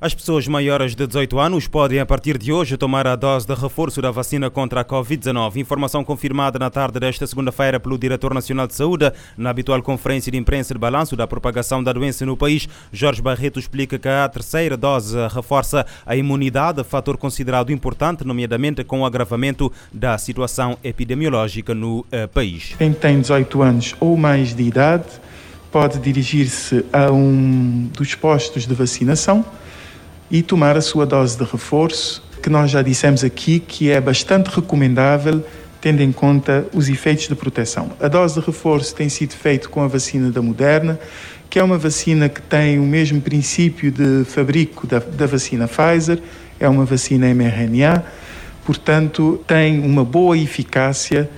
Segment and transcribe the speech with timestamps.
[0.00, 3.52] As pessoas maiores de 18 anos podem, a partir de hoje, tomar a dose de
[3.52, 5.56] reforço da vacina contra a Covid-19.
[5.56, 10.38] Informação confirmada na tarde desta segunda-feira pelo Diretor Nacional de Saúde, na habitual conferência de
[10.38, 12.68] imprensa de balanço da propagação da doença no país.
[12.92, 19.00] Jorge Barreto explica que a terceira dose reforça a imunidade, fator considerado importante, nomeadamente com
[19.00, 22.76] o agravamento da situação epidemiológica no uh, país.
[22.78, 25.06] Quem tem 18 anos ou mais de idade
[25.72, 29.44] pode dirigir-se a um dos postos de vacinação
[30.30, 34.48] e tomar a sua dose de reforço, que nós já dissemos aqui que é bastante
[34.48, 35.42] recomendável
[35.80, 37.92] tendo em conta os efeitos de proteção.
[38.00, 40.98] A dose de reforço tem sido feita com a vacina da Moderna,
[41.48, 46.20] que é uma vacina que tem o mesmo princípio de fabrico da, da vacina Pfizer,
[46.60, 48.04] é uma vacina mRNA,
[48.64, 51.30] portanto, tem uma boa eficácia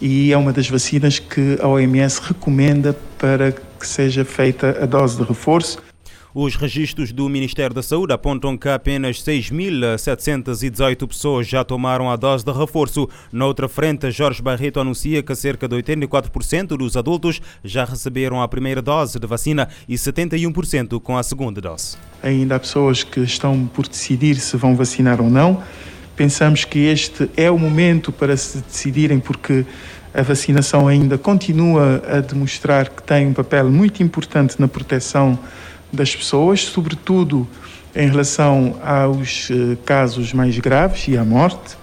[0.00, 5.16] e é uma das vacinas que a OMS recomenda para que seja feita a dose
[5.16, 5.78] de reforço.
[6.38, 12.44] Os registros do Ministério da Saúde apontam que apenas 6.718 pessoas já tomaram a dose
[12.44, 13.08] de reforço.
[13.32, 18.48] Na outra frente, Jorge Barreto anuncia que cerca de 84% dos adultos já receberam a
[18.48, 21.96] primeira dose de vacina e 71% com a segunda dose.
[22.22, 25.62] Ainda há pessoas que estão por decidir se vão vacinar ou não.
[26.16, 29.64] Pensamos que este é o momento para se decidirem, porque
[30.12, 35.38] a vacinação ainda continua a demonstrar que tem um papel muito importante na proteção
[35.92, 37.46] das pessoas, sobretudo
[37.94, 41.76] em relação aos eh, casos mais graves e à morte.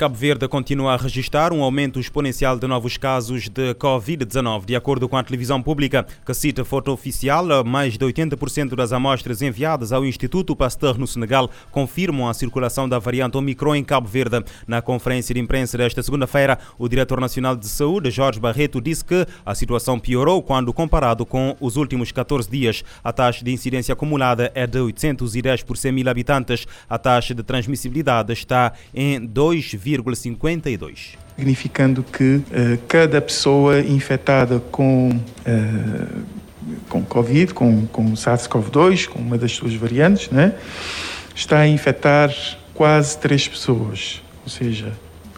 [0.00, 4.64] Cabo Verde continua a registrar um aumento exponencial de novos casos de Covid-19.
[4.64, 9.42] De acordo com a televisão pública, que cita foto oficial, mais de 80% das amostras
[9.42, 14.42] enviadas ao Instituto Pasteur no Senegal confirmam a circulação da variante Omicron em Cabo Verde.
[14.66, 19.26] Na conferência de imprensa desta segunda-feira, o diretor nacional de saúde, Jorge Barreto, disse que
[19.44, 22.82] a situação piorou quando comparado com os últimos 14 dias.
[23.04, 26.66] A taxa de incidência acumulada é de 810 por 100 mil habitantes.
[26.88, 31.16] A taxa de transmissibilidade está em 2, 0,52.
[31.36, 32.42] Significando que uh,
[32.88, 36.22] cada pessoa infectada com, uh,
[36.88, 40.54] com Covid, com, com SARS-CoV-2, com uma das suas variantes, né,
[41.34, 42.34] está a infectar
[42.74, 44.22] quase três pessoas.
[44.44, 44.92] Ou seja,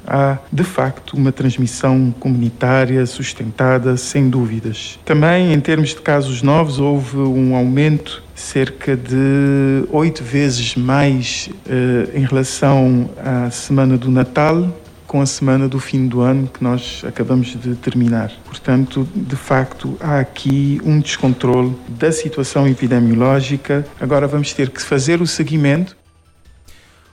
[0.07, 4.99] há de facto uma transmissão comunitária sustentada, sem dúvidas.
[5.05, 12.17] Também, em termos de casos novos, houve um aumento cerca de oito vezes mais uh,
[12.17, 14.73] em relação à semana do Natal
[15.13, 18.33] com a semana do fim do ano que nós acabamos de terminar.
[18.47, 23.87] Portanto, de facto, há aqui um descontrole da situação epidemiológica.
[24.01, 25.95] Agora vamos ter que fazer o seguimento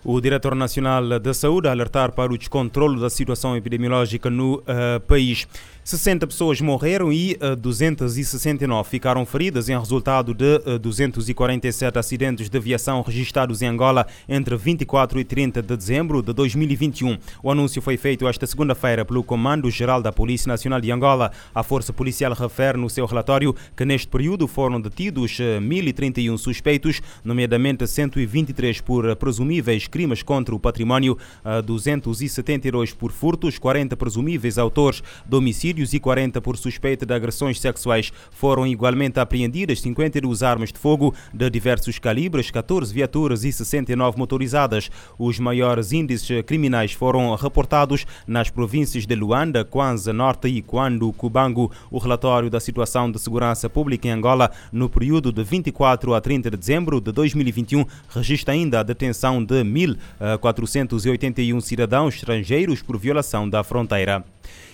[0.03, 4.99] o diretor nacional da saúde a alertar para o descontrole da situação epidemiológica no uh,
[5.07, 5.47] país.
[5.89, 11.97] 60 pessoas morreram e uh, eh, 269 ficaram feridas em resultado de uh, eh, 247
[11.97, 17.17] acidentes de aviação registrados em Angola entre 24 e 30 de dezembro de 2021.
[17.41, 21.31] O anúncio foi feito esta segunda-feira pelo Comando-Geral da Polícia Nacional de Angola.
[21.55, 27.87] A Força Policial refere no seu relatório que neste período foram detidos 1.031 suspeitos, nomeadamente
[27.87, 31.17] 123 por presumíveis crimes contra o património,
[31.65, 35.35] 272 por furtos, 40 presumíveis autores de
[35.79, 38.11] homicídios e 40 por suspeita de agressões sexuais.
[38.31, 44.89] Foram igualmente apreendidas 52 armas de fogo de diversos calibres, 14 viaturas e 69 motorizadas.
[45.17, 51.71] Os maiores índices criminais foram reportados nas províncias de Luanda, Kwanza Norte e Kwandu, Cubango.
[51.89, 56.51] O relatório da situação de segurança pública em Angola no período de 24 a 30
[56.51, 63.63] de dezembro de 2021 registra ainda a detenção de 1.481 cidadãos estrangeiros por violação da
[63.63, 64.25] fronteira.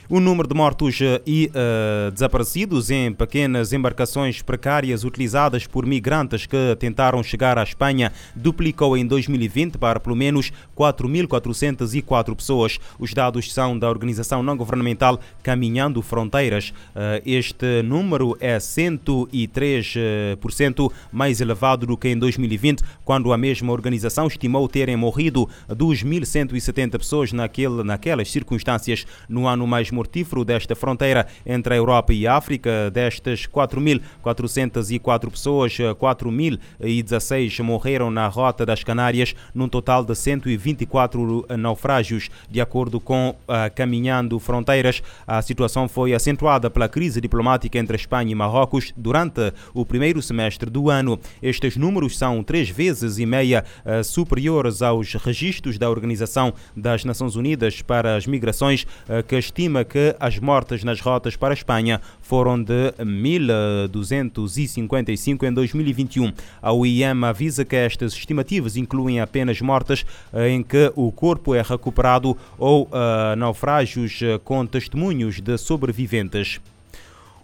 [0.07, 6.45] O número de mortos eh, e uh, desaparecidos em pequenas embarcações precárias utilizadas por migrantes
[6.45, 12.79] que tentaram chegar à Espanha duplicou em 2020 para pelo menos 4.404 pessoas.
[12.99, 16.69] Os dados são da organização não governamental Caminhando Fronteiras.
[16.69, 24.27] Uh, este número é 103% mais elevado do que em 2020, quando a mesma organização
[24.27, 31.73] estimou terem morrido 2.170 pessoas naquele, naquelas circunstâncias no ano mais mortífero desta fronteira entre
[31.73, 32.91] a Europa e a África.
[32.91, 42.29] Destas 4.404 pessoas, 4.016 morreram na Rota das Canárias, num total de 124 naufrágios.
[42.49, 48.31] De acordo com a Caminhando Fronteiras, a situação foi acentuada pela crise diplomática entre Espanha
[48.31, 51.17] e Marrocos durante o primeiro semestre do ano.
[51.41, 53.63] Estes números são três vezes e meia
[54.03, 58.85] superiores aos registros da Organização das Nações Unidas para as Migrações,
[59.27, 66.33] que estima que as mortes nas rotas para a Espanha foram de 1.255 em 2021.
[66.61, 70.05] A OIM avisa que estas estimativas incluem apenas mortes
[70.49, 76.59] em que o corpo é recuperado ou uh, naufrágios com testemunhos de sobreviventes.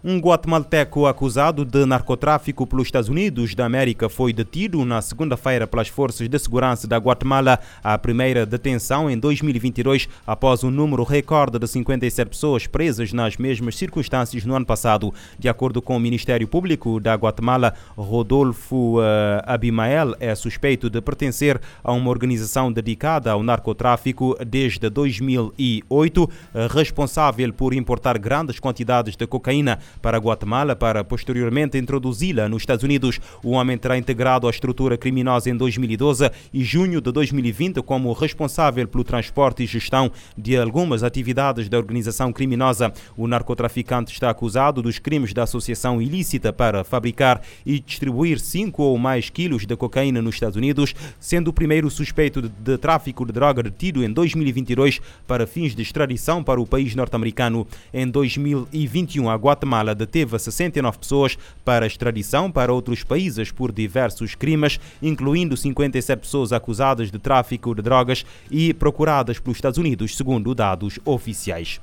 [0.04, 5.86] Um guatemalteco acusado de narcotráfico pelos Estados Unidos da América foi detido na segunda-feira pelas
[5.86, 11.68] forças de segurança da Guatemala, a primeira detenção em 2022 após um número recorde de
[11.68, 15.14] 57 pessoas presas nas mesmas circunstâncias no ano passado.
[15.38, 19.02] De acordo com o Ministério Público da Guatemala, Rodolfo uh,
[19.46, 26.28] Abimael é suspeito de pertencer a uma organização dedicada ao narcotráfico desde 2008, uh,
[26.74, 33.20] responsável por importar grandes quantidades de cocaína para Guatemala para posteriormente introduzi-la nos Estados Unidos.
[33.42, 38.86] O homem terá integrado a estrutura criminosa em 2012 e junho de 2020 como responsável
[38.86, 42.92] pelo transporte e gestão de algumas atividades da organização criminosa.
[43.16, 48.96] O narcotraficante está acusado dos crimes da associação ilícita para fabricar e distribuir 5 ou
[48.98, 53.32] mais quilos de cocaína nos Estados Unidos, sendo o primeiro suspeito de, de tráfico de
[53.32, 57.66] droga detido em 2022 para fins de extradição para o país norte-americano.
[57.92, 64.34] Em 2021, a Guatemala Guatemala deteve 69 pessoas para extradição para outros países por diversos
[64.34, 70.54] crimes, incluindo 57 pessoas acusadas de tráfico de drogas e procuradas pelos Estados Unidos, segundo
[70.54, 71.80] dados oficiais.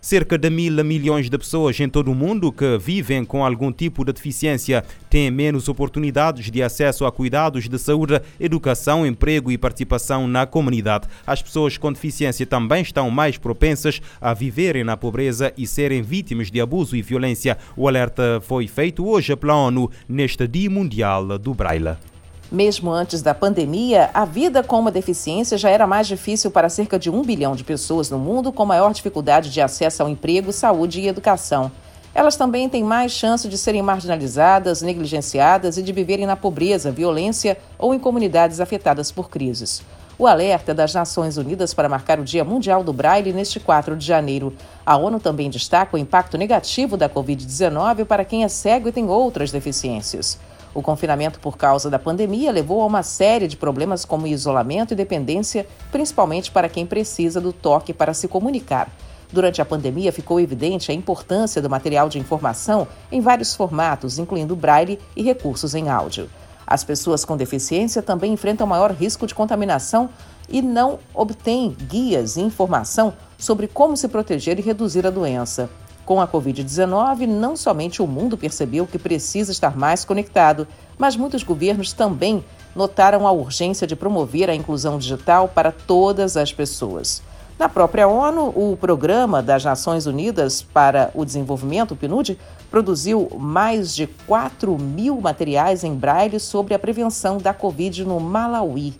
[0.00, 4.02] Cerca de mil milhões de pessoas em todo o mundo que vivem com algum tipo
[4.02, 10.26] de deficiência têm menos oportunidades de acesso a cuidados de saúde, educação, emprego e participação
[10.26, 11.06] na comunidade.
[11.26, 16.50] As pessoas com deficiência também estão mais propensas a viverem na pobreza e serem vítimas
[16.50, 17.58] de abuso e violência.
[17.76, 22.09] O alerta foi feito hoje pela ONU neste Dia Mundial do Braille.
[22.50, 26.98] Mesmo antes da pandemia, a vida com uma deficiência já era mais difícil para cerca
[26.98, 31.00] de um bilhão de pessoas no mundo com maior dificuldade de acesso ao emprego, saúde
[31.00, 31.70] e educação.
[32.12, 37.56] Elas também têm mais chance de serem marginalizadas, negligenciadas e de viverem na pobreza, violência
[37.78, 39.80] ou em comunidades afetadas por crises.
[40.18, 44.04] O alerta das Nações Unidas para marcar o Dia Mundial do Braille neste 4 de
[44.04, 44.52] janeiro.
[44.84, 49.06] A ONU também destaca o impacto negativo da Covid-19 para quem é cego e tem
[49.06, 50.36] outras deficiências.
[50.72, 54.96] O confinamento por causa da pandemia levou a uma série de problemas como isolamento e
[54.96, 58.88] dependência, principalmente para quem precisa do toque para se comunicar.
[59.32, 64.56] Durante a pandemia, ficou evidente a importância do material de informação em vários formatos, incluindo
[64.56, 66.28] braille e recursos em áudio.
[66.66, 70.08] As pessoas com deficiência também enfrentam maior risco de contaminação
[70.48, 75.68] e não obtêm guias e informação sobre como se proteger e reduzir a doença.
[76.10, 80.66] Com a Covid-19, não somente o mundo percebeu que precisa estar mais conectado,
[80.98, 86.52] mas muitos governos também notaram a urgência de promover a inclusão digital para todas as
[86.52, 87.22] pessoas.
[87.56, 92.36] Na própria ONU, o Programa das Nações Unidas para o Desenvolvimento, o PNUD,
[92.72, 98.96] produziu mais de 4 mil materiais em braille sobre a prevenção da Covid no Malawi.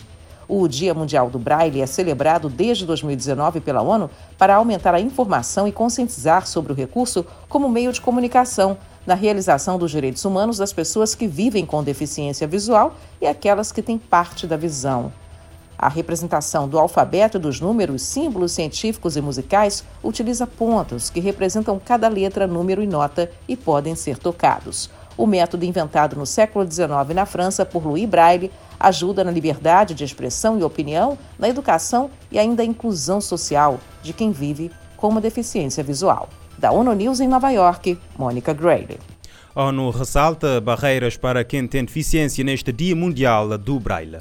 [0.52, 5.68] O Dia Mundial do Braille é celebrado desde 2019 pela ONU para aumentar a informação
[5.68, 8.76] e conscientizar sobre o recurso como meio de comunicação
[9.06, 13.80] na realização dos direitos humanos das pessoas que vivem com deficiência visual e aquelas que
[13.80, 15.12] têm parte da visão.
[15.78, 22.08] A representação do alfabeto dos números, símbolos científicos e musicais utiliza pontos que representam cada
[22.08, 24.90] letra, número e nota e podem ser tocados.
[25.16, 28.50] O método inventado no século XIX na França por Louis Braille
[28.80, 34.14] ajuda na liberdade de expressão e opinião, na educação e ainda a inclusão social de
[34.14, 36.30] quem vive com uma deficiência visual.
[36.58, 38.98] Da ONU News em Nova York, Mônica Grayley.
[39.54, 44.18] A ONU ressalta barreiras para quem tem deficiência neste Dia Mundial do Braille.